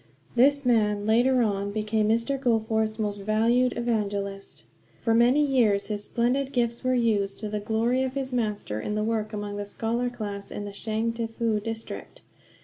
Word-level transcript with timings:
This 0.35 0.65
man, 0.65 1.05
later 1.05 1.43
on, 1.43 1.71
became 1.71 2.09
Mr. 2.09 2.39
Goforth's 2.41 2.97
most 2.97 3.21
valued 3.21 3.77
evangelist. 3.77 4.63
For 5.03 5.13
many 5.13 5.45
years 5.45 5.89
his 5.89 6.05
splendid 6.05 6.51
gifts 6.53 6.83
were 6.83 6.95
used 6.95 7.39
to 7.41 7.49
the 7.49 7.59
glory 7.59 8.01
of 8.01 8.15
his 8.15 8.33
Master 8.33 8.81
in 8.81 8.95
the 8.95 9.03
work 9.03 9.31
among 9.31 9.57
the 9.57 9.65
scholar 9.67 10.09
class 10.09 10.49
in 10.49 10.65
the 10.65 10.71
Changtefu 10.73 11.61
district. 11.63 12.23